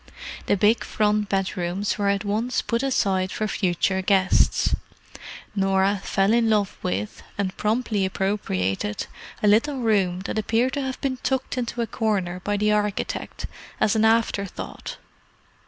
[0.47, 4.73] The big front bedrooms were at once put aside for future guests.
[5.55, 9.05] Norah fell in love with, and promptly appropriated,
[9.43, 13.45] a little room that appeared to have been tucked into a corner by the architect,
[13.79, 14.97] as an afterthought.